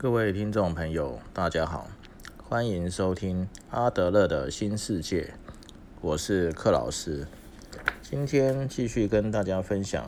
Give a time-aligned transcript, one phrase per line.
[0.00, 1.86] 各位听众朋友，大家好，
[2.48, 5.34] 欢迎收听阿德勒的新世界，
[6.00, 7.26] 我是克老师。
[8.00, 10.02] 今天继续跟大家分享《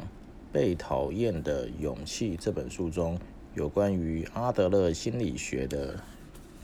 [0.50, 3.18] 被讨厌的勇气》这本书中
[3.52, 5.96] 有关于阿德勒心理学的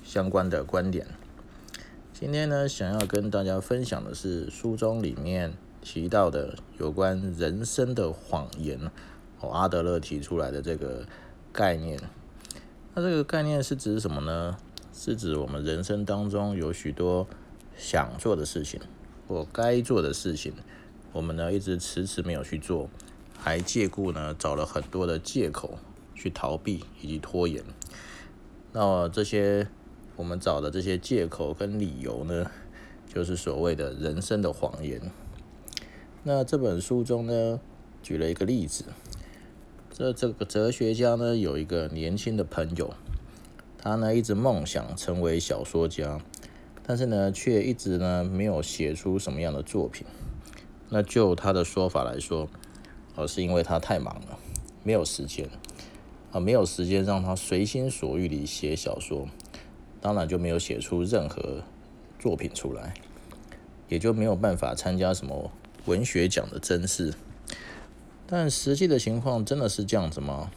[0.03, 1.07] 相关的观点。
[2.15, 5.53] 今天呢，想要跟大家分享的是书中里面
[5.83, 8.91] 提到的有关人生的谎言，
[9.41, 11.05] 哦，阿德勒提出来的这个
[11.53, 12.01] 概念。
[13.01, 14.57] 那这个概念是指什么呢？
[14.93, 17.29] 是指我们人生当中有许多
[17.77, 18.81] 想做的事情
[19.29, 20.53] 或该做的事情，
[21.13, 22.91] 我们呢一直迟迟没有去做，
[23.39, 25.79] 还借故呢找了很多的借口
[26.17, 27.63] 去逃避以及拖延。
[28.73, 29.69] 那这些
[30.17, 32.51] 我们找的这些借口跟理由呢，
[33.07, 35.01] 就是所谓的人生的谎言。
[36.25, 37.61] 那这本书中呢，
[38.03, 38.87] 举了一个例子。
[39.99, 42.95] 这这个哲学家呢，有一个年轻的朋友，
[43.77, 46.21] 他呢一直梦想成为小说家，
[46.87, 50.07] 但是呢却一直呢没有写出什么样的作品。
[50.89, 52.49] 那就他的说法来说，
[53.17, 54.39] 而是因为他太忙了，
[54.85, 55.49] 没有时间
[56.31, 59.27] 啊，没有时间让他随心所欲地写小说，
[60.01, 61.65] 当然就没有写出任何
[62.21, 62.95] 作品出来，
[63.89, 65.51] 也就没有办法参加什么
[65.87, 67.15] 文学奖的甄试。
[68.31, 70.51] 但实际的情况真的是这样子吗？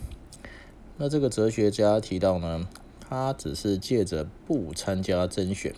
[0.98, 2.68] 那这个哲学家提到呢，
[3.00, 5.74] 他只是借着不参加甄选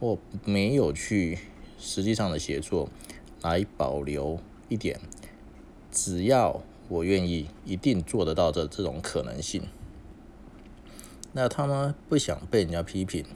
[0.00, 1.38] 或没有去
[1.78, 2.88] 实际上的写作，
[3.42, 4.98] 来保留一点，
[5.90, 9.64] 只要我愿意，一定做得到的这种可能性。
[11.32, 13.26] 那他呢，不想被人家批评，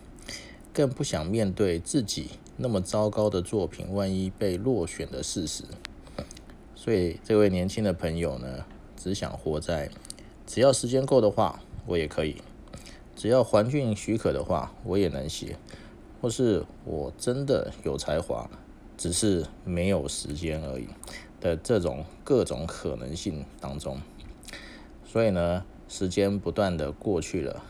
[0.73, 5.65] 更不想面对自己那么糟糕的作品，万一被落选的事实。
[6.87, 8.65] 所以，这位年轻的朋友呢，
[8.97, 9.91] 只想活在
[10.47, 12.37] 只要时间够的话，我也可以；
[13.17, 15.57] 只要环境许可的话，我也能写；
[16.23, 18.49] 或是我真的有才华，
[18.97, 20.87] 只是没有时间而已
[21.41, 24.01] 的这种各种可能性当中。
[25.05, 27.65] 所以呢，时间不断的过去了，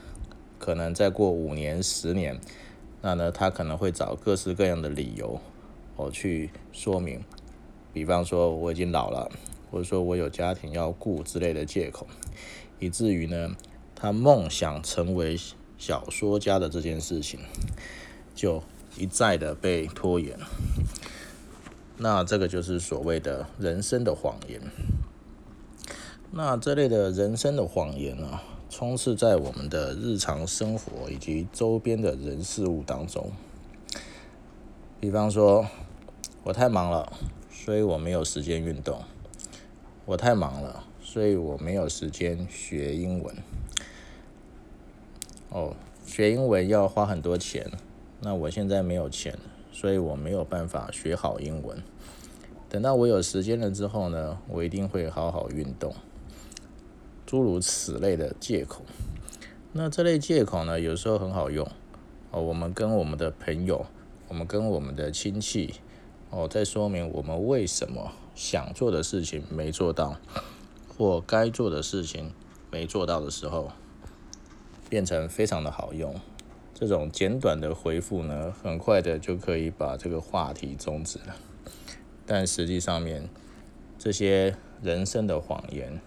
[0.58, 2.38] 可能再过五年、十年，
[3.00, 5.40] 那呢，他可能会找各式各样的理由，
[5.96, 7.24] 我去说明。
[7.96, 9.30] 比方说我已经老了，
[9.70, 12.06] 或者说我有家庭要顾之类的借口，
[12.78, 13.56] 以至于呢，
[13.94, 15.34] 他梦想成为
[15.78, 17.40] 小说家的这件事情，
[18.34, 18.62] 就
[18.98, 20.38] 一再的被拖延。
[21.96, 24.60] 那这个就是所谓的人生的谎言。
[26.32, 33.32] 那这类的人生的谎言呢，充斥在我们的日常生活以及周边的人事物当中。
[35.00, 35.66] 比方说，
[36.44, 37.10] 我太忙了。
[37.64, 39.02] 所以我没有时间运动，
[40.04, 43.34] 我太忙了，所以我没有时间学英文。
[45.48, 45.74] 哦，
[46.06, 47.68] 学英文要花很多钱，
[48.20, 49.36] 那我现在没有钱，
[49.72, 51.82] 所以我没有办法学好英文。
[52.68, 55.92] 等到我有时间了之后呢，我一定会好好运动。
[57.24, 58.82] 诸如此类的借口，
[59.72, 61.66] 那这类借口呢，有时候很好用。
[62.30, 63.86] 哦，我们跟我们的朋友，
[64.28, 65.74] 我们跟我们的亲戚。
[66.30, 70.16] 哦，在说明我们为什么想做的事情没做到，
[70.88, 72.32] 或该做的事情
[72.70, 73.70] 没做到的时候，
[74.90, 76.14] 变成非常的好用。
[76.74, 81.36] 这种简短的回复呢，很快的就可以把这个话题终止了。
[82.26, 83.30] 但实际上面，
[83.98, 86.00] 这些人生的谎言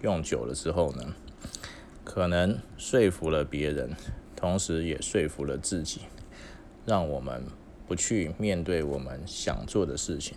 [0.00, 1.14] 用久了之后呢，
[2.02, 3.94] 可能说服了别人，
[4.34, 6.00] 同时也说服了自己，
[6.84, 7.44] 让我们。
[7.88, 10.36] 不去面对我们想做的事情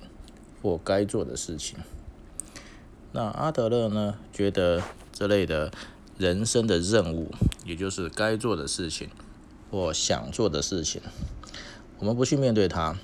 [0.62, 1.78] 或该做的事情。
[3.12, 4.18] 那阿德勒呢？
[4.32, 4.82] 觉得
[5.12, 5.70] 这类的
[6.18, 7.30] 人生的任务，
[7.66, 9.10] 也就是该做的事情
[9.70, 11.02] 或想做的事情，
[12.00, 12.96] 我们不去面对它，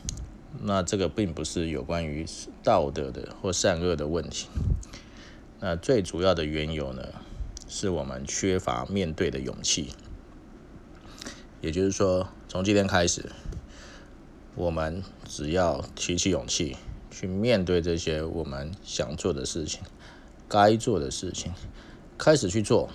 [0.62, 2.26] 那这个并不是有关于
[2.64, 4.48] 道德的或善恶的问题。
[5.60, 7.10] 那最主要的缘由呢，
[7.68, 9.90] 是我们缺乏面对的勇气。
[11.60, 13.30] 也就是说，从今天开始。
[14.58, 16.76] 我们只要提起勇气
[17.12, 19.82] 去面对这些我们想做的事情、
[20.50, 21.54] 该做的事情，
[22.18, 22.90] 开始去做，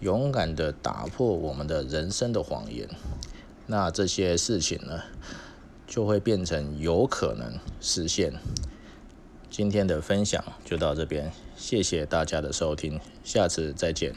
[0.00, 2.88] 勇敢的打破我们的人生的谎言，
[3.66, 5.04] 那这些事情呢，
[5.86, 8.32] 就会变成有可能实现。
[9.48, 14.12] 今天的分享就到这边，谢谢大家的收听，下次再见。